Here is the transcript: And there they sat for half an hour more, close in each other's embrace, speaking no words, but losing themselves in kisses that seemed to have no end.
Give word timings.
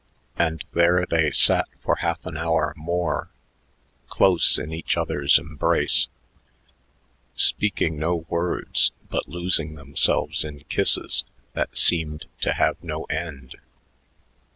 And 0.35 0.65
there 0.73 1.05
they 1.05 1.29
sat 1.29 1.69
for 1.83 1.97
half 1.97 2.25
an 2.25 2.35
hour 2.35 2.73
more, 2.75 3.29
close 4.09 4.57
in 4.57 4.73
each 4.73 4.97
other's 4.97 5.37
embrace, 5.37 6.07
speaking 7.35 7.99
no 7.99 8.25
words, 8.27 8.93
but 9.11 9.29
losing 9.29 9.75
themselves 9.75 10.43
in 10.43 10.61
kisses 10.61 11.23
that 11.53 11.77
seemed 11.77 12.25
to 12.39 12.53
have 12.53 12.83
no 12.83 13.03
end. 13.11 13.55